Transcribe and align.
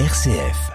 RCF. 0.00 0.72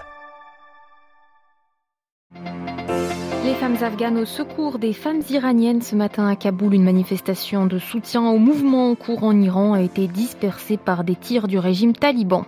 Les 3.44 3.52
femmes 3.52 3.76
afghanes 3.82 4.16
au 4.16 4.24
secours 4.24 4.78
des 4.78 4.94
femmes 4.94 5.20
iraniennes 5.28 5.82
ce 5.82 5.94
matin 5.94 6.26
à 6.26 6.36
Kaboul. 6.36 6.72
Une 6.72 6.84
manifestation 6.84 7.66
de 7.66 7.78
soutien 7.78 8.22
au 8.30 8.38
mouvement 8.38 8.90
en 8.90 8.94
cours 8.94 9.22
en 9.22 9.38
Iran 9.38 9.74
a 9.74 9.82
été 9.82 10.06
dispersée 10.06 10.78
par 10.78 11.04
des 11.04 11.16
tirs 11.16 11.48
du 11.48 11.58
régime 11.58 11.92
taliban. 11.92 12.46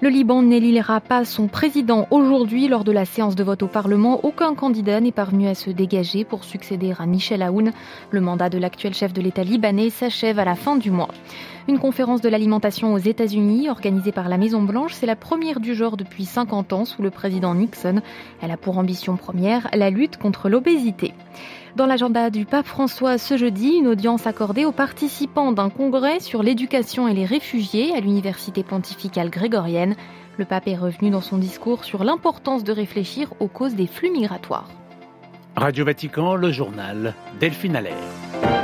Le 0.00 0.10
Liban 0.10 0.42
n'élira 0.42 1.00
pas 1.00 1.24
son 1.24 1.48
président 1.48 2.06
aujourd'hui 2.12 2.68
lors 2.68 2.84
de 2.84 2.92
la 2.92 3.04
séance 3.04 3.34
de 3.34 3.42
vote 3.42 3.64
au 3.64 3.68
Parlement. 3.68 4.24
Aucun 4.24 4.54
candidat 4.54 5.00
n'est 5.00 5.10
parvenu 5.10 5.48
à 5.48 5.56
se 5.56 5.70
dégager 5.70 6.24
pour 6.24 6.44
succéder 6.44 6.92
à 6.96 7.06
Michel 7.06 7.42
Aoun. 7.42 7.72
Le 8.12 8.20
mandat 8.20 8.48
de 8.48 8.58
l'actuel 8.58 8.94
chef 8.94 9.12
de 9.12 9.22
l'État 9.22 9.42
libanais 9.42 9.90
s'achève 9.90 10.38
à 10.38 10.44
la 10.44 10.54
fin 10.54 10.76
du 10.76 10.92
mois. 10.92 11.08
Une 11.68 11.78
conférence 11.78 12.20
de 12.20 12.28
l'alimentation 12.28 12.92
aux 12.92 12.98
États-Unis 12.98 13.70
organisée 13.70 14.10
par 14.10 14.28
la 14.28 14.36
Maison 14.36 14.62
Blanche, 14.62 14.94
c'est 14.94 15.06
la 15.06 15.14
première 15.14 15.60
du 15.60 15.74
genre 15.74 15.96
depuis 15.96 16.24
50 16.24 16.72
ans 16.72 16.84
sous 16.84 17.02
le 17.02 17.10
président 17.10 17.54
Nixon. 17.54 18.02
Elle 18.40 18.50
a 18.50 18.56
pour 18.56 18.78
ambition 18.78 19.16
première 19.16 19.68
la 19.72 19.90
lutte 19.90 20.16
contre 20.16 20.48
l'obésité. 20.48 21.14
Dans 21.76 21.86
l'agenda 21.86 22.30
du 22.30 22.46
pape 22.46 22.66
François 22.66 23.16
ce 23.16 23.36
jeudi, 23.36 23.76
une 23.78 23.86
audience 23.86 24.26
accordée 24.26 24.64
aux 24.64 24.72
participants 24.72 25.52
d'un 25.52 25.70
congrès 25.70 26.18
sur 26.18 26.42
l'éducation 26.42 27.06
et 27.06 27.14
les 27.14 27.24
réfugiés 27.24 27.94
à 27.94 28.00
l'université 28.00 28.64
pontificale 28.64 29.30
grégorienne. 29.30 29.94
Le 30.38 30.44
pape 30.44 30.66
est 30.66 30.76
revenu 30.76 31.10
dans 31.10 31.20
son 31.20 31.38
discours 31.38 31.84
sur 31.84 32.02
l'importance 32.02 32.64
de 32.64 32.72
réfléchir 32.72 33.32
aux 33.38 33.48
causes 33.48 33.76
des 33.76 33.86
flux 33.86 34.10
migratoires. 34.10 34.68
Radio 35.56 35.84
Vatican, 35.84 36.34
le 36.34 36.50
journal 36.50 37.14
Delphine 37.38 37.76
Allaire. 37.76 38.61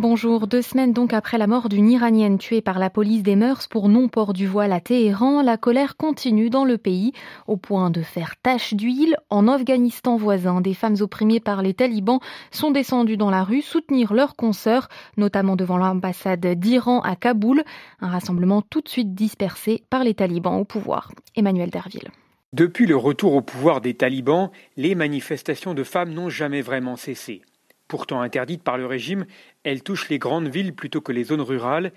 Bonjour, 0.00 0.46
deux 0.46 0.62
semaines 0.62 0.94
donc 0.94 1.12
après 1.12 1.36
la 1.36 1.46
mort 1.46 1.68
d'une 1.68 1.90
Iranienne 1.90 2.38
tuée 2.38 2.62
par 2.62 2.78
la 2.78 2.88
police 2.88 3.22
des 3.22 3.36
mœurs 3.36 3.66
pour 3.66 3.90
non-port 3.90 4.32
du 4.32 4.46
voile 4.46 4.72
à 4.72 4.80
Téhéran, 4.80 5.42
la 5.42 5.58
colère 5.58 5.98
continue 5.98 6.48
dans 6.48 6.64
le 6.64 6.78
pays, 6.78 7.12
au 7.46 7.58
point 7.58 7.90
de 7.90 8.00
faire 8.00 8.36
tache 8.42 8.72
d'huile. 8.72 9.18
En 9.28 9.46
Afghanistan 9.46 10.16
voisin, 10.16 10.62
des 10.62 10.72
femmes 10.72 10.96
opprimées 11.02 11.38
par 11.38 11.60
les 11.60 11.74
talibans 11.74 12.18
sont 12.50 12.70
descendues 12.70 13.18
dans 13.18 13.28
la 13.28 13.44
rue 13.44 13.60
soutenir 13.60 14.14
leurs 14.14 14.36
consoeurs, 14.36 14.88
notamment 15.18 15.54
devant 15.54 15.76
l'ambassade 15.76 16.46
d'Iran 16.46 17.02
à 17.02 17.14
Kaboul, 17.14 17.62
un 18.00 18.08
rassemblement 18.08 18.62
tout 18.62 18.80
de 18.80 18.88
suite 18.88 19.14
dispersé 19.14 19.84
par 19.90 20.02
les 20.02 20.14
talibans 20.14 20.58
au 20.58 20.64
pouvoir. 20.64 21.12
Emmanuel 21.36 21.68
Derville. 21.68 22.10
Depuis 22.54 22.86
le 22.86 22.96
retour 22.96 23.34
au 23.34 23.42
pouvoir 23.42 23.82
des 23.82 23.92
talibans, 23.92 24.50
les 24.78 24.94
manifestations 24.94 25.74
de 25.74 25.84
femmes 25.84 26.14
n'ont 26.14 26.30
jamais 26.30 26.62
vraiment 26.62 26.96
cessé. 26.96 27.42
Pourtant 27.90 28.20
interdites 28.20 28.62
par 28.62 28.78
le 28.78 28.86
régime, 28.86 29.26
elles 29.64 29.82
touchent 29.82 30.10
les 30.10 30.20
grandes 30.20 30.46
villes 30.46 30.76
plutôt 30.76 31.00
que 31.00 31.10
les 31.10 31.24
zones 31.24 31.40
rurales 31.40 31.90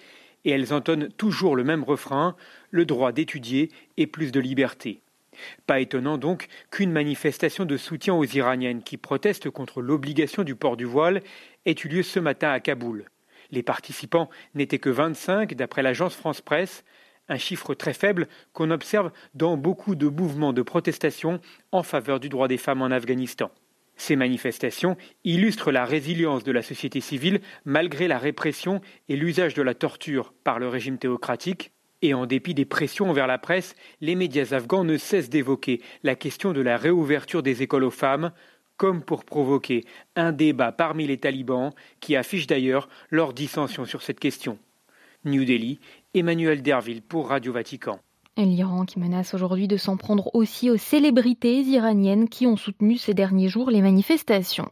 et 0.44 0.50
elles 0.50 0.74
entonnent 0.74 1.10
toujours 1.10 1.56
le 1.56 1.64
même 1.64 1.84
refrain, 1.84 2.36
le 2.72 2.84
droit 2.84 3.12
d'étudier 3.12 3.70
et 3.98 4.08
plus 4.08 4.32
de 4.32 4.40
liberté. 4.40 5.02
Pas 5.68 5.82
étonnant 5.82 6.18
donc 6.18 6.48
qu'une 6.72 6.92
manifestation 6.92 7.66
de 7.66 7.78
soutien 7.78 8.16
aux 8.16 8.26
Iraniennes 8.26 8.82
qui 8.82 8.98
protestent 8.98 9.52
contre 9.52 9.84
l'obligation 9.84 10.44
du 10.44 10.56
port 10.56 10.78
du 10.78 10.86
voile 10.86 11.22
ait 11.68 11.76
eu 11.84 11.88
lieu 11.88 12.02
ce 12.02 12.20
matin 12.20 12.50
à 12.50 12.60
Kaboul. 12.60 13.06
Les 13.52 13.62
participants 13.62 14.32
n'étaient 14.56 14.80
que 14.80 14.90
25 14.90 15.54
d'après 15.54 15.84
l'agence 15.84 16.16
France 16.16 16.42
Presse, 16.42 16.84
un 17.30 17.38
chiffre 17.38 17.76
très 17.76 17.94
faible 17.94 18.28
qu'on 18.52 18.72
observe 18.72 19.12
dans 19.36 19.58
beaucoup 19.58 19.94
de 19.94 20.08
mouvements 20.08 20.54
de 20.54 20.64
protestation 20.64 21.40
en 21.72 21.84
faveur 21.84 22.20
du 22.20 22.30
droit 22.30 22.48
des 22.48 22.58
femmes 22.58 22.82
en 22.82 22.90
Afghanistan. 22.90 23.52
Ces 23.96 24.16
manifestations 24.16 24.98
illustrent 25.24 25.72
la 25.72 25.86
résilience 25.86 26.44
de 26.44 26.52
la 26.52 26.62
société 26.62 27.00
civile 27.00 27.42
malgré 27.66 28.08
la 28.08 28.18
répression 28.18 28.82
et 29.10 29.16
l'usage 29.16 29.54
de 29.54 29.62
la 29.62 29.76
torture 29.76 30.34
par 30.44 30.60
le 30.60 30.68
régime 30.68 30.98
théocratique. 30.98 31.72
Et 32.02 32.14
en 32.14 32.26
dépit 32.26 32.54
des 32.54 32.66
pressions 32.66 33.10
envers 33.10 33.28
la 33.28 33.38
presse, 33.38 33.76
les 34.02 34.16
médias 34.16 34.52
afghans 34.52 34.84
ne 34.84 34.98
cessent 34.98 35.30
d'évoquer 35.30 35.82
la 36.04 36.16
question 36.16 36.52
de 36.52 36.62
la 36.62 36.76
réouverture 36.76 37.44
des 37.44 37.62
écoles 37.62 37.86
aux 37.86 37.92
femmes, 37.92 38.32
comme 38.76 39.04
pour 39.04 39.24
provoquer 39.24 39.86
un 40.16 40.34
débat 40.34 40.72
parmi 40.72 41.08
les 41.08 41.18
talibans 41.18 41.72
qui 42.02 42.16
affichent 42.16 42.48
d'ailleurs 42.48 42.90
leur 43.10 43.34
dissension 43.34 43.86
sur 43.86 44.02
cette 44.02 44.20
question. 44.20 44.60
New 45.24 45.46
Delhi, 45.46 45.80
Emmanuel 46.14 46.62
Derville 46.62 47.02
pour 47.02 47.30
Radio 47.30 47.54
Vatican. 47.54 48.02
L'Iran 48.36 48.86
qui 48.86 48.98
menace 48.98 49.36
aujourd'hui 49.36 49.68
de 49.68 49.78
s'en 49.78 49.96
prendre 49.96 50.34
aussi 50.34 50.72
aux 50.72 50.78
célébrités 50.78 51.62
iraniennes 51.62 52.28
qui 52.28 52.48
ont 52.48 52.58
soutenu 52.58 52.98
ces 52.98 53.14
derniers 53.14 53.48
jours 53.48 53.70
les 53.70 53.82
manifestations. 53.82 54.72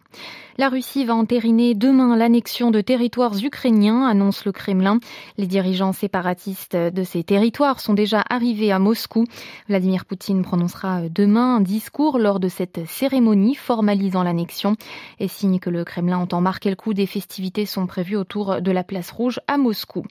La 0.58 0.68
Russie 0.68 1.06
va 1.06 1.16
entériner 1.16 1.76
demain 1.76 2.16
l'annexion 2.18 2.72
de 2.72 2.82
territoires 2.82 3.36
ukrainiens, 3.42 4.06
annonce 4.06 4.46
le 4.46 4.52
Kremlin. 4.52 5.00
Les 5.38 5.48
dirigeants 5.48 5.94
séparatistes 5.94 6.76
de 6.76 7.04
ces 7.04 7.24
territoires 7.24 7.80
sont 7.80 7.94
déjà 7.94 8.24
arrivés 8.30 8.72
à 8.72 8.80
Moscou. 8.80 9.26
Vladimir 9.70 10.06
Poutine 10.06 10.42
prononcera 10.42 11.08
demain 11.10 11.58
un 11.58 11.62
discours 11.62 12.20
lors 12.20 12.40
de 12.40 12.50
cette 12.50 12.86
cérémonie 12.88 13.56
formalisant 13.56 14.24
l'annexion 14.24 14.76
et 15.20 15.28
signe 15.28 15.60
que 15.60 15.70
le 15.70 15.86
Kremlin 15.86 16.18
entend 16.18 16.42
marquer 16.42 16.70
le 16.70 16.76
coup 16.76 16.94
des 16.94 17.08
festivités 17.08 17.66
sont 17.66 17.88
prévues 17.88 18.18
autour 18.18 18.62
de 18.62 18.72
la 18.72 18.84
place 18.84 19.12
rouge 19.12 19.40
à 19.48 19.58
Moscou. 19.58 20.04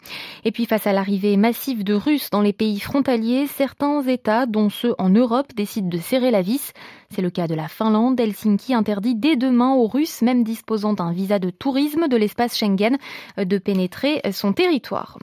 Et 0.44 0.52
puis 0.52 0.66
face 0.66 0.86
à 0.86 0.92
l'arrivée 0.92 1.36
massive 1.36 1.84
de 1.84 1.94
Russes 1.94 2.30
dans 2.30 2.42
les 2.42 2.54
pays 2.54 2.80
frontaliers, 2.80 3.39
certains 3.46 4.02
États, 4.02 4.46
dont 4.46 4.70
ceux 4.70 4.94
en 4.98 5.08
Europe, 5.08 5.54
décident 5.54 5.88
de 5.88 5.98
serrer 5.98 6.30
la 6.30 6.42
vis. 6.42 6.72
C'est 7.10 7.22
le 7.22 7.30
cas 7.30 7.46
de 7.46 7.54
la 7.54 7.68
Finlande. 7.68 8.18
Helsinki 8.20 8.74
interdit 8.74 9.14
dès 9.14 9.36
demain 9.36 9.74
aux 9.74 9.86
Russes, 9.86 10.22
même 10.22 10.44
disposant 10.44 10.92
d'un 10.92 11.12
visa 11.12 11.38
de 11.38 11.50
tourisme 11.50 12.08
de 12.08 12.16
l'espace 12.16 12.56
Schengen, 12.56 12.98
de 13.36 13.58
pénétrer 13.58 14.20
son 14.32 14.52
territoire. 14.52 15.18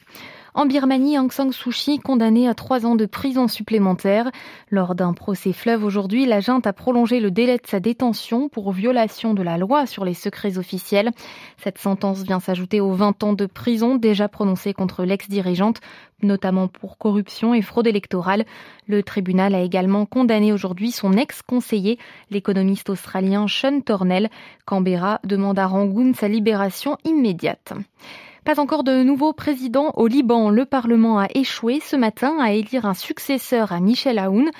En 0.57 0.65
Birmanie, 0.65 1.19
Aung 1.19 1.31
San 1.31 1.51
Suu 1.51 1.69
Kyi 1.69 1.99
condamné 1.99 2.47
à 2.47 2.55
trois 2.55 2.87
ans 2.87 2.95
de 2.95 3.05
prison 3.05 3.47
supplémentaire. 3.47 4.31
Lors 4.71 4.95
d'un 4.95 5.13
procès 5.13 5.53
fleuve 5.53 5.83
aujourd'hui, 5.83 6.25
la 6.25 6.39
junte 6.39 6.65
a 6.65 6.73
prolongé 6.73 7.19
le 7.19 7.29
délai 7.29 7.57
de 7.57 7.67
sa 7.67 7.79
détention 7.79 8.49
pour 8.49 8.71
violation 8.71 9.35
de 9.35 9.43
la 9.43 9.59
loi 9.59 9.85
sur 9.85 10.03
les 10.03 10.15
secrets 10.15 10.57
officiels. 10.57 11.11
Cette 11.59 11.77
sentence 11.77 12.23
vient 12.23 12.39
s'ajouter 12.39 12.81
aux 12.81 12.93
20 12.93 13.23
ans 13.23 13.33
de 13.33 13.45
prison 13.45 13.97
déjà 13.97 14.27
prononcés 14.27 14.73
contre 14.73 15.03
l'ex-dirigeante, 15.03 15.79
notamment 16.23 16.67
pour 16.67 16.97
corruption 16.97 17.53
et 17.53 17.61
fraude 17.61 17.85
électorale. 17.85 18.43
Le 18.87 19.03
tribunal 19.03 19.53
a 19.53 19.61
également 19.61 20.07
condamné 20.07 20.51
aujourd'hui 20.51 20.89
son 20.89 21.13
ex-conseiller, 21.13 21.99
l'économiste 22.31 22.89
australien 22.89 23.45
Sean 23.47 23.81
Tornell. 23.81 24.31
Canberra 24.65 25.19
demande 25.23 25.59
à 25.59 25.67
Rangoon 25.67 26.15
sa 26.15 26.27
libération 26.27 26.97
immédiate. 27.05 27.73
Pas 28.47 28.61
encore 28.61 28.85
de 28.85 29.03
nouveau 29.03 29.33
président 29.33 29.91
au 29.97 30.07
Liban. 30.07 30.49
Le 30.49 30.63
Parlement 30.63 31.19
a 31.19 31.27
échoué 31.35 31.81
ce 31.81 31.97
matin 31.97 32.37
à 32.39 32.53
élire 32.53 32.85
un 32.85 32.93
successeur 32.93 33.73
à 33.73 33.81
Michel 33.81 34.17
Aoun. 34.17 34.51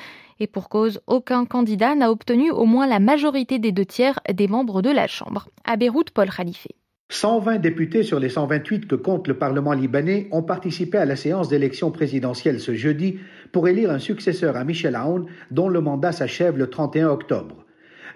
Et 0.41 0.47
pour 0.47 0.67
cause, 0.67 0.99
aucun 1.07 1.45
candidat 1.45 1.95
n'a 1.95 2.11
obtenu 2.11 2.51
au 2.51 2.65
moins 2.65 2.85
la 2.85 2.99
majorité 2.99 3.59
des 3.59 3.71
deux 3.71 3.85
tiers 3.85 4.19
des 4.29 4.49
membres 4.49 4.81
de 4.81 4.89
la 4.89 5.07
Chambre. 5.07 5.47
À 5.63 5.77
Beyrouth, 5.77 6.11
Paul 6.11 6.29
Khalife. 6.29 6.67
120 7.11 7.59
députés 7.59 8.03
sur 8.03 8.19
les 8.19 8.27
128 8.27 8.89
que 8.89 8.95
compte 8.95 9.29
le 9.29 9.37
Parlement 9.37 9.71
libanais 9.71 10.27
ont 10.33 10.43
participé 10.43 10.97
à 10.97 11.05
la 11.05 11.15
séance 11.15 11.47
d'élection 11.47 11.89
présidentielle 11.89 12.59
ce 12.59 12.75
jeudi 12.75 13.19
pour 13.53 13.69
élire 13.69 13.91
un 13.91 13.99
successeur 13.99 14.57
à 14.57 14.65
Michel 14.65 14.97
Aoun 14.97 15.27
dont 15.49 15.69
le 15.69 15.79
mandat 15.79 16.11
s'achève 16.11 16.57
le 16.57 16.69
31 16.69 17.07
octobre. 17.07 17.63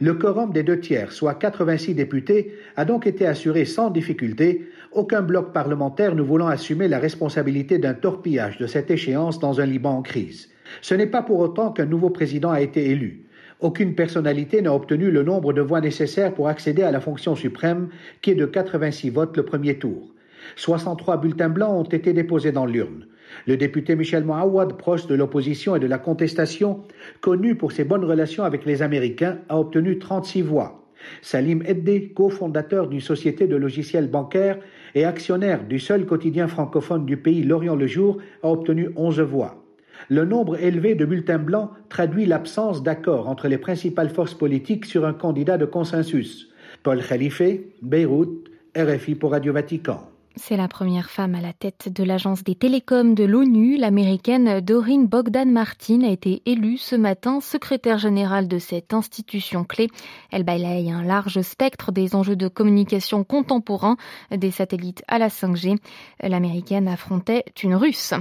Le 0.02 0.16
quorum 0.16 0.52
des 0.52 0.64
deux 0.64 0.80
tiers, 0.80 1.12
soit 1.12 1.36
86 1.36 1.94
députés, 1.94 2.56
a 2.76 2.86
donc 2.86 3.06
été 3.06 3.28
assuré 3.28 3.66
sans 3.66 3.92
difficulté, 3.92 4.68
aucun 4.94 5.22
bloc 5.22 5.54
parlementaire 5.54 6.16
ne 6.16 6.22
voulant 6.22 6.48
assumer 6.48 6.88
la 6.88 7.00
responsabilité 7.00 7.78
d'un 7.78 7.94
torpillage 7.94 8.58
de 8.58 8.68
cette 8.68 8.92
échéance 8.92 9.40
dans 9.40 9.62
un 9.62 9.66
Liban 9.66 9.98
en 9.98 10.02
crise. 10.02 10.50
Ce 10.82 10.94
n'est 10.94 11.08
pas 11.08 11.22
pour 11.22 11.40
autant 11.40 11.72
qu'un 11.72 11.86
nouveau 11.86 12.10
président 12.10 12.52
a 12.52 12.62
été 12.62 12.90
élu. 12.90 13.26
Aucune 13.62 13.96
personnalité 13.96 14.62
n'a 14.62 14.74
obtenu 14.74 15.12
le 15.12 15.24
nombre 15.24 15.54
de 15.54 15.62
voix 15.62 15.82
nécessaires 15.82 16.34
pour 16.34 16.48
accéder 16.48 16.84
à 16.84 16.92
la 16.92 17.00
fonction 17.00 17.36
suprême, 17.36 17.90
qui 18.22 18.32
est 18.32 18.36
de 18.36 18.46
86 18.46 19.12
votes 19.12 19.38
le 19.38 19.46
premier 19.46 19.78
tour. 19.78 20.12
63 20.56 21.18
bulletins 21.18 21.50
blancs 21.50 21.72
ont 21.72 21.90
été 21.90 22.12
déposés 22.12 22.52
dans 22.52 22.66
l'urne. 22.66 23.06
Le 23.48 23.58
député 23.58 23.96
Michel 23.96 24.26
Moawad, 24.26 24.74
proche 24.74 25.08
de 25.08 25.16
l'opposition 25.16 25.76
et 25.76 25.80
de 25.80 25.88
la 25.88 26.00
contestation, 26.00 26.82
connu 27.22 27.56
pour 27.56 27.72
ses 27.72 27.84
bonnes 27.84 28.04
relations 28.04 28.44
avec 28.44 28.66
les 28.66 28.82
Américains, 28.82 29.38
a 29.48 29.58
obtenu 29.60 30.00
36 30.00 30.42
voix. 30.42 30.81
Salim 31.22 31.64
Eddé, 31.66 32.10
cofondateur 32.16 32.88
d'une 32.88 33.02
société 33.02 33.48
de 33.48 33.56
logiciels 33.56 34.10
bancaires 34.10 34.60
et 34.96 35.06
actionnaire 35.06 35.64
du 35.64 35.80
seul 35.80 36.06
quotidien 36.06 36.48
francophone 36.48 37.06
du 37.06 37.18
pays, 37.18 37.44
L'Orient 37.44 37.76
le 37.76 37.88
Jour, 37.88 38.18
a 38.44 38.50
obtenu 38.50 38.90
11 38.96 39.22
voix. 39.22 39.64
Le 40.10 40.26
nombre 40.26 40.62
élevé 40.62 40.96
de 40.96 41.06
bulletins 41.06 41.38
blancs 41.38 41.70
traduit 41.90 42.26
l'absence 42.26 42.84
d'accord 42.84 43.30
entre 43.30 43.48
les 43.48 43.58
principales 43.58 44.10
forces 44.10 44.34
politiques 44.34 44.86
sur 44.86 45.06
un 45.06 45.14
candidat 45.14 45.58
de 45.58 45.66
consensus. 45.66 46.50
Paul 46.84 47.02
Khalife, 47.02 47.42
Beyrouth, 47.82 48.50
RFI 48.76 49.16
pour 49.16 49.32
Radio 49.32 49.54
Vatican. 49.54 50.11
C'est 50.38 50.56
la 50.56 50.70
première 50.70 51.10
femme 51.10 51.36
à 51.36 51.42
la 51.42 51.52
tête 51.52 51.90
de 51.94 52.06
l'agence 52.06 52.42
des 52.44 52.56
télécoms 52.56 53.16
de 53.16 53.26
l'ONU. 53.26 53.76
L'américaine 53.76 54.62
Doreen 54.62 55.06
Bogdan 55.06 55.52
Martin 55.52 56.04
a 56.04 56.10
été 56.10 56.42
élue 56.46 56.78
ce 56.78 56.96
matin 56.96 57.42
secrétaire 57.42 57.98
générale 57.98 58.48
de 58.48 58.58
cette 58.58 58.94
institution 58.94 59.66
clé. 59.66 59.90
Elle 60.32 60.44
balaye 60.44 60.90
un 60.90 61.04
large 61.04 61.42
spectre 61.42 61.92
des 61.92 62.16
enjeux 62.16 62.38
de 62.38 62.48
communication 62.48 63.26
contemporains, 63.26 63.98
des 64.32 64.52
satellites 64.52 65.04
à 65.10 65.20
la 65.20 65.28
5G. 65.28 65.78
L'américaine 66.24 66.88
affrontait 66.88 67.44
une 67.62 67.76
russe. 67.76 68.14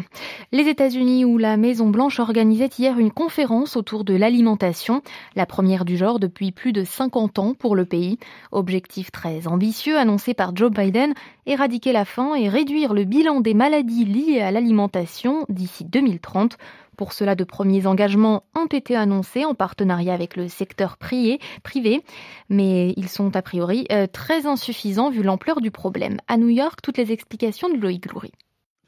Les 0.50 0.66
États-Unis 0.66 1.24
où 1.24 1.38
la 1.38 1.56
Maison 1.56 1.90
Blanche 1.90 2.18
organisait 2.18 2.70
hier 2.76 2.98
une 2.98 3.12
conférence 3.12 3.76
autour 3.76 4.02
de 4.02 4.14
l'alimentation, 4.14 5.02
la 5.36 5.46
première 5.46 5.84
du 5.84 5.96
genre 5.96 6.18
depuis 6.18 6.50
plus 6.50 6.72
de 6.72 6.82
50 6.82 7.38
ans 7.38 7.54
pour 7.54 7.76
le 7.76 7.84
pays. 7.84 8.18
Objectif 8.50 9.12
très 9.12 9.46
ambitieux 9.46 9.96
annoncé 9.96 10.34
par 10.34 10.56
Joe 10.56 10.72
Biden, 10.72 11.14
éradiquer 11.46 11.92
la 11.92 12.00
et 12.35 12.49
réduire 12.49 12.94
le 12.94 13.05
bilan 13.05 13.41
des 13.41 13.55
maladies 13.55 14.05
liées 14.05 14.41
à 14.41 14.50
l'alimentation 14.50 15.44
d'ici 15.49 15.85
2030. 15.85 16.56
Pour 16.97 17.12
cela, 17.12 17.35
de 17.35 17.44
premiers 17.44 17.87
engagements 17.87 18.44
ont 18.55 18.67
été 18.67 18.97
annoncés 18.97 19.44
en 19.44 19.55
partenariat 19.55 20.14
avec 20.14 20.37
le 20.37 20.49
secteur 20.49 20.97
privé, 20.99 22.02
mais 22.49 22.94
ils 22.97 23.08
sont 23.08 23.37
a 23.37 23.43
priori 23.43 23.87
euh, 23.93 24.06
très 24.06 24.47
insuffisants 24.47 25.11
vu 25.11 25.23
l'ampleur 25.23 25.61
du 25.61 25.70
problème. 25.70 26.19
À 26.29 26.37
New 26.37 26.49
York, 26.49 26.81
toutes 26.82 26.99
les 26.99 27.12
explications 27.12 27.69
de 27.69 27.76
Loïc 27.76 28.11
Loury. 28.12 28.32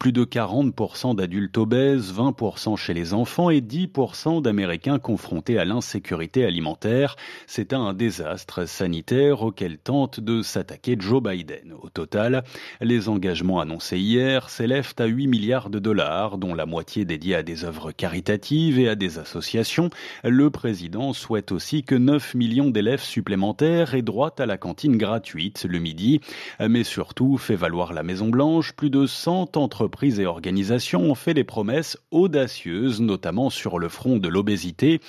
Plus 0.03 0.11
de 0.11 0.25
40% 0.25 1.15
d'adultes 1.15 1.57
obèses, 1.59 2.13
20% 2.13 2.77
chez 2.77 2.93
les 2.93 3.15
enfants 3.15 3.51
et 3.51 3.61
10% 3.61 4.43
d'Américains 4.43 4.99
confrontés 4.99 5.61
à 5.61 5.65
l'insécurité 5.65 6.45
alimentaire. 6.45 7.15
C'est 7.47 7.73
un 7.73 7.95
désastre 7.95 8.67
sanitaire 8.67 9.43
auquel 9.43 9.79
tente 9.79 10.19
de 10.19 10.43
s'attaquer 10.43 10.97
Joe 10.99 11.23
Biden. 11.23 11.73
Au 11.81 11.89
total, 11.89 12.43
les 12.81 13.09
engagements 13.09 13.61
annoncés 13.61 14.01
hier 14.01 14.51
s'élèvent 14.51 14.95
à 14.99 15.05
8 15.05 15.29
milliards 15.29 15.71
de 15.71 15.79
dollars, 15.79 16.37
dont 16.37 16.53
la 16.53 16.67
moitié 16.67 17.05
dédiée 17.05 17.37
à 17.37 17.45
des 17.45 17.65
œuvres 17.65 17.93
caritatives 17.93 18.81
et 18.81 18.89
à 18.89 18.97
des 18.97 19.21
associations. 19.21 19.89
Le 20.25 20.51
président 20.51 21.13
souhaite 21.13 21.53
aussi 21.53 21.85
que 21.85 21.95
9 21.95 22.35
millions 22.35 22.71
d'élèves 22.71 23.05
supplémentaires 23.05 23.95
aient 23.95 24.03
droit 24.03 24.35
à 24.41 24.47
la 24.47 24.57
cantine 24.57 24.97
gratuite 24.97 25.65
le 25.65 25.79
midi, 25.79 26.21
mais 26.59 26.83
surtout 26.83 27.39
fait 27.39 27.55
valoir 27.55 27.93
la 27.93 28.03
Maison 28.03 28.31
Blanche, 28.31 28.73
plus 28.73 28.91
de 28.91 29.07
100 29.07 29.57
entreprises 29.57 29.92
entreprises 29.93 30.21
et 30.21 30.27
organisations 30.27 31.03
ont 31.03 31.15
fait 31.15 31.35
des 31.35 31.45
promesses 31.45 31.99
audacieuses, 32.13 33.03
notamment 33.03 33.51
sur 33.51 33.79
le 33.79 33.91
front 33.91 34.17
de 34.17 34.27
l'obésité. 34.27 35.03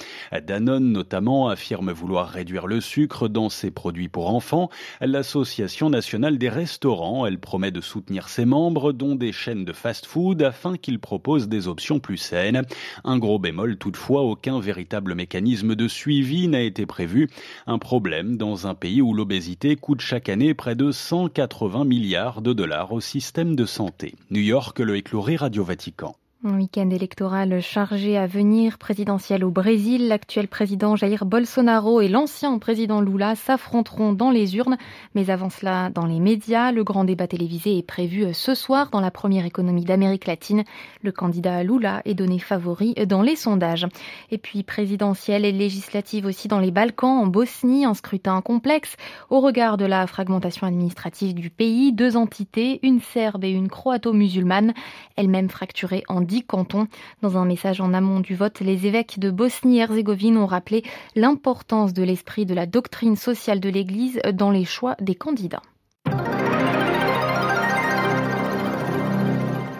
Danone 0.45 0.91
notamment 0.91 1.47
affirme 1.47 1.93
vouloir 1.93 2.27
réduire 2.27 2.67
le 2.67 2.81
sucre 2.81 3.29
dans 3.29 3.47
ses 3.47 3.71
produits 3.71 4.09
pour 4.09 4.29
enfants. 4.29 4.69
L'Association 4.99 5.89
nationale 5.89 6.37
des 6.37 6.49
restaurants, 6.49 7.25
elle 7.25 7.39
promet 7.39 7.71
de 7.71 7.79
soutenir 7.79 8.27
ses 8.27 8.43
membres, 8.43 8.91
dont 8.91 9.15
des 9.15 9.31
chaînes 9.31 9.63
de 9.63 9.71
fast-food, 9.71 10.43
afin 10.43 10.75
qu'ils 10.75 10.99
proposent 10.99 11.47
des 11.47 11.69
options 11.69 12.01
plus 12.01 12.17
saines. 12.17 12.63
Un 13.05 13.17
gros 13.19 13.39
bémol 13.39 13.77
toutefois, 13.77 14.23
aucun 14.23 14.59
véritable 14.59 15.15
mécanisme 15.15 15.75
de 15.75 15.87
suivi 15.87 16.49
n'a 16.49 16.61
été 16.61 16.85
prévu. 16.85 17.29
Un 17.67 17.79
problème 17.79 18.35
dans 18.35 18.67
un 18.67 18.73
pays 18.73 19.01
où 19.01 19.13
l'obésité 19.13 19.77
coûte 19.77 20.01
chaque 20.01 20.27
année 20.27 20.53
près 20.53 20.75
de 20.75 20.91
180 20.91 21.85
milliards 21.85 22.41
de 22.41 22.51
dollars 22.51 22.91
au 22.91 22.99
système 22.99 23.55
de 23.55 23.65
santé. 23.65 24.15
New 24.29 24.41
York 24.41 24.72
que 24.73 24.83
le 24.83 24.97
écloré 24.97 25.35
Radio 25.35 25.63
Vatican. 25.63 26.15
Un 26.45 26.57
week-end 26.57 26.89
électoral 26.89 27.61
chargé 27.61 28.17
à 28.17 28.27
venir, 28.27 28.77
présidentiel 28.77 29.45
au 29.45 29.49
Brésil. 29.49 30.09
L'actuel 30.09 30.49
président 30.49 30.97
Jair 30.97 31.23
Bolsonaro 31.23 32.01
et 32.01 32.09
l'ancien 32.09 32.59
président 32.59 32.99
Lula 32.99 33.35
s'affronteront 33.35 34.11
dans 34.11 34.29
les 34.29 34.57
urnes. 34.57 34.75
Mais 35.15 35.29
avant 35.29 35.49
cela, 35.49 35.89
dans 35.89 36.05
les 36.05 36.19
médias, 36.19 36.73
le 36.73 36.83
grand 36.83 37.05
débat 37.05 37.27
télévisé 37.27 37.77
est 37.77 37.87
prévu 37.87 38.33
ce 38.33 38.55
soir 38.55 38.89
dans 38.89 38.99
la 38.99 39.09
première 39.09 39.45
économie 39.45 39.85
d'Amérique 39.85 40.25
latine. 40.25 40.65
Le 41.01 41.13
candidat 41.13 41.63
Lula 41.63 42.01
est 42.03 42.13
donné 42.13 42.39
favori 42.39 42.93
dans 43.07 43.21
les 43.21 43.37
sondages. 43.37 43.87
Et 44.29 44.37
puis 44.37 44.63
présidentiel 44.63 45.45
et 45.45 45.53
législative 45.53 46.25
aussi 46.25 46.49
dans 46.49 46.59
les 46.59 46.71
Balkans, 46.71 47.23
en 47.23 47.27
Bosnie, 47.27 47.85
un 47.85 47.93
scrutin 47.93 48.41
complexe 48.41 48.97
au 49.29 49.39
regard 49.39 49.77
de 49.77 49.85
la 49.85 50.05
fragmentation 50.07 50.67
administrative 50.67 51.35
du 51.35 51.49
pays. 51.49 51.93
Deux 51.93 52.17
entités, 52.17 52.81
une 52.83 52.99
serbe 52.99 53.45
et 53.45 53.51
une 53.51 53.69
croato-musulmane, 53.69 54.73
elles-mêmes 55.15 55.49
fracturées 55.49 56.03
en 56.09 56.19
Dans 57.21 57.37
un 57.37 57.45
message 57.45 57.81
en 57.81 57.93
amont 57.93 58.19
du 58.19 58.35
vote, 58.35 58.59
les 58.59 58.87
évêques 58.87 59.19
de 59.19 59.29
Bosnie-Herzégovine 59.29 60.37
ont 60.37 60.47
rappelé 60.47 60.83
l'importance 61.15 61.93
de 61.93 62.03
l'esprit 62.03 62.45
de 62.45 62.53
la 62.53 62.65
doctrine 62.65 63.15
sociale 63.15 63.59
de 63.59 63.69
l'Église 63.69 64.19
dans 64.33 64.49
les 64.49 64.65
choix 64.65 64.95
des 64.99 65.15
candidats. 65.15 65.61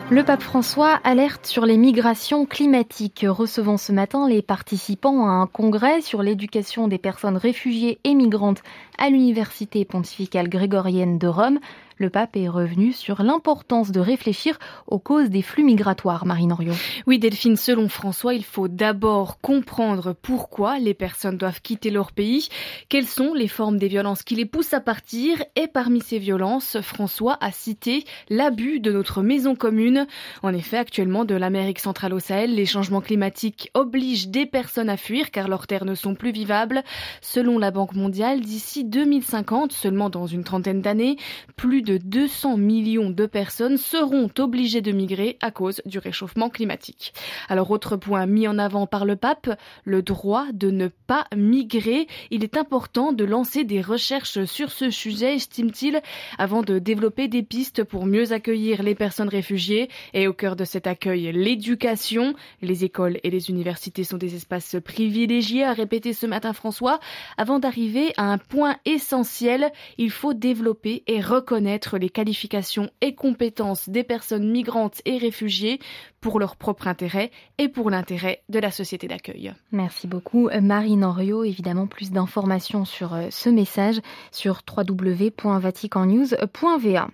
Le 0.10 0.24
pape 0.24 0.44
François 0.44 1.00
alerte 1.04 1.48
sur 1.48 1.66
les 1.66 1.78
migrations 1.78 2.46
climatiques, 2.46 3.26
recevant 3.28 3.78
ce 3.78 3.92
matin 3.92 4.28
les 4.30 4.44
participants 4.44 5.26
à 5.26 5.32
un 5.32 5.48
congrès 5.48 6.02
sur 6.02 6.22
l'éducation 6.22 6.88
des 6.88 7.00
personnes 7.00 7.38
réfugiées 7.38 8.00
et 8.04 8.14
migrantes 8.14 8.62
à 9.00 9.10
l'Université 9.10 9.86
pontificale 9.86 10.50
grégorienne 10.50 11.18
de 11.18 11.28
Rome. 11.28 11.60
Le 11.98 12.10
pape 12.10 12.36
est 12.36 12.50
revenu 12.50 12.92
sur 12.92 13.24
l'importance 13.24 13.92
de 13.92 14.00
réfléchir 14.00 14.58
aux 14.88 15.00
causes 15.00 15.30
des 15.30 15.42
flux 15.42 15.64
migratoires, 15.64 16.26
Marine 16.26 16.52
Orion. 16.52 16.74
Oui, 17.06 17.20
Delphine, 17.20 17.56
selon 17.56 17.88
François, 17.88 18.34
il 18.34 18.44
faut 18.44 18.68
d'abord 18.68 19.40
comprendre 19.42 20.14
pourquoi 20.14 20.80
les 20.80 20.94
personnes 20.94 21.38
doivent 21.38 21.62
quitter 21.62 21.92
leur 21.92 22.12
pays, 22.12 22.50
quelles 22.90 23.06
sont 23.06 23.34
les 23.34 23.48
formes 23.48 23.78
des 23.78 23.88
violences 23.88 24.24
qui 24.24 24.36
les 24.36 24.46
poussent 24.46 24.74
à 24.74 24.80
partir, 24.80 25.44
et 25.56 25.68
parmi 25.68 26.02
ces 26.02 26.18
violences, 26.18 26.82
François 26.82 27.38
a 27.42 27.52
cité 27.52 28.04
l'abus 28.30 28.80
de 28.80 28.92
notre 28.92 29.22
maison 29.22 29.56
commune. 29.56 30.08
En 30.42 30.54
effet, 30.54 30.78
actuellement, 30.78 31.26
de 31.26 31.36
l'Amérique 31.36 31.80
centrale 31.80 32.14
au 32.14 32.20
Sahel, 32.20 32.56
les 32.56 32.66
changements 32.66 33.02
climatiques 33.02 33.70
obligent 33.74 34.30
des 34.30 34.46
personnes 34.46 34.90
à 34.90 34.98
fuir 34.98 35.30
car 35.30 35.48
leurs 35.48 35.68
terres 35.68 35.86
ne 35.86 35.96
sont 35.96 36.16
plus 36.16 36.32
vivables. 36.32 36.84
Selon 37.22 37.60
la 37.60 37.72
Banque 37.72 37.94
mondiale, 37.94 38.42
d'ici 38.42 38.84
2050, 38.84 39.72
seulement 39.72 40.10
dans 40.10 40.26
une 40.26 40.44
trentaine 40.44 40.82
d'années, 40.82 41.18
plus 41.56 41.83
de 41.84 41.98
200 41.98 42.58
millions 42.58 43.10
de 43.10 43.26
personnes 43.26 43.78
seront 43.78 44.30
obligées 44.40 44.82
de 44.82 44.92
migrer 44.92 45.38
à 45.42 45.52
cause 45.52 45.82
du 45.86 46.00
réchauffement 46.00 46.50
climatique. 46.50 47.14
Alors 47.50 47.72
autre 47.72 47.98
point 47.98 48.26
mis 48.26 48.48
en 48.48 48.58
avant 48.58 48.88
par 48.88 49.06
le 49.06 49.16
pape, 49.16 49.50
le 49.84 50.02
droit 50.02 50.46
de 50.54 50.72
ne 50.72 50.88
pas 50.88 51.26
migrer. 51.36 52.08
Il 52.32 52.44
est 52.44 52.58
important 52.58 53.14
de 53.14 53.24
lancer 53.24 53.64
des 53.64 53.82
recherches 53.82 54.46
sur 54.46 54.72
ce 54.72 54.90
sujet, 54.90 55.36
estime-t-il, 55.36 56.02
avant 56.38 56.62
de 56.62 56.80
développer 56.80 57.28
des 57.28 57.44
pistes 57.44 57.84
pour 57.84 58.06
mieux 58.06 58.32
accueillir 58.32 58.84
les 58.84 58.96
personnes 58.96 59.30
réfugiées. 59.30 59.90
Et 60.14 60.28
au 60.28 60.34
cœur 60.34 60.56
de 60.56 60.66
cet 60.66 60.88
accueil, 60.88 61.32
l'éducation. 61.32 62.34
Les 62.62 62.84
écoles 62.84 63.20
et 63.24 63.30
les 63.30 63.50
universités 63.50 64.04
sont 64.04 64.18
des 64.18 64.36
espaces 64.36 64.76
privilégiés, 64.84 65.64
a 65.64 65.74
répété 65.74 66.14
ce 66.14 66.26
matin 66.26 66.54
François. 66.54 67.00
Avant 67.38 67.60
d'arriver 67.60 68.14
à 68.18 68.32
un 68.32 68.38
point 68.38 68.78
essentiel, 68.86 69.72
il 69.98 70.12
faut 70.12 70.34
développer 70.34 71.04
et 71.08 71.20
reconnaître 71.22 71.73
les 71.98 72.10
qualifications 72.10 72.92
et 73.02 73.16
compétences 73.16 73.90
des 73.90 74.04
personnes 74.04 74.52
migrantes 74.52 75.02
et 75.06 75.18
réfugiées 75.18 75.80
pour 76.22 76.40
leur 76.40 76.56
propre 76.56 76.88
intérêt 76.88 77.32
et 77.58 77.70
pour 77.70 77.90
l'intérêt 77.90 78.44
de 78.50 78.60
la 78.60 78.70
société 78.72 79.08
d'accueil. 79.08 79.54
Merci 79.72 80.08
beaucoup 80.08 80.50
Marine 80.62 81.04
Henriot. 81.04 81.44
Évidemment, 81.44 81.88
plus 81.88 82.12
d'informations 82.12 82.86
sur 82.86 83.14
euh, 83.14 83.28
ce 83.30 83.50
message 83.50 84.00
sur 84.32 84.62
www.vaticannews.va. 84.76 87.08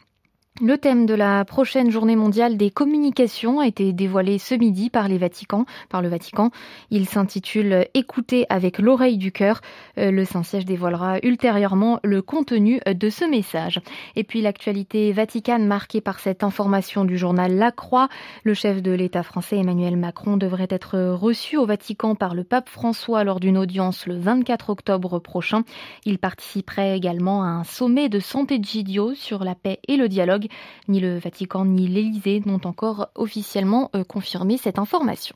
Le 0.61 0.77
thème 0.77 1.05
de 1.05 1.13
la 1.13 1.45
prochaine 1.45 1.89
journée 1.89 2.17
mondiale 2.17 2.57
des 2.57 2.69
communications 2.69 3.61
a 3.61 3.67
été 3.67 3.93
dévoilé 3.93 4.37
ce 4.37 4.55
midi 4.55 4.89
par 4.89 5.07
les 5.07 5.17
Vatican, 5.17 5.65
par 5.87 6.01
le 6.01 6.09
Vatican. 6.09 6.51
Il 6.91 7.07
s'intitule 7.07 7.87
Écouter 7.93 8.45
avec 8.49 8.77
l'oreille 8.77 9.17
du 9.17 9.31
cœur. 9.31 9.61
Euh, 9.97 10.11
le 10.11 10.25
Saint-Siège 10.25 10.65
dévoilera 10.65 11.19
ultérieurement 11.23 12.01
le 12.03 12.21
contenu 12.21 12.81
de 12.85 13.09
ce 13.09 13.23
message. 13.23 13.79
Et 14.17 14.25
puis 14.25 14.41
l'actualité 14.41 15.13
vaticane 15.13 15.65
marquée 15.65 16.01
par 16.01 16.19
cette 16.19 16.43
information 16.43 17.05
du 17.05 17.17
journal 17.17 17.55
La 17.55 17.71
Croix. 17.71 18.09
Le 18.43 18.53
chef 18.53 18.81
de 18.81 18.91
l'État 18.91 19.23
français 19.23 19.59
Emmanuel 19.59 19.95
Macron 19.95 20.35
devrait 20.35 20.67
être 20.69 20.99
reçu 21.13 21.55
au 21.55 21.65
Vatican 21.65 22.15
par 22.15 22.35
le 22.35 22.43
pape 22.43 22.67
François 22.67 23.23
lors 23.23 23.39
d'une 23.39 23.57
audience 23.57 24.07
le 24.07 24.19
24 24.19 24.71
octobre 24.71 25.19
prochain. 25.19 25.63
Il 26.03 26.19
participerait 26.19 26.97
également 26.97 27.43
à 27.43 27.47
un 27.47 27.63
sommet 27.63 28.09
de 28.09 28.19
santé 28.19 28.59
Gidio 28.61 29.13
sur 29.13 29.45
la 29.45 29.55
paix 29.55 29.79
et 29.87 29.95
le 29.95 30.09
dialogue 30.09 30.48
ni 30.87 30.99
le 30.99 31.17
Vatican 31.17 31.65
ni 31.65 31.87
l'Élysée 31.87 32.41
n'ont 32.45 32.65
encore 32.65 33.09
officiellement 33.15 33.89
euh, 33.95 34.03
confirmé 34.03 34.57
cette 34.57 34.79
information. 34.79 35.35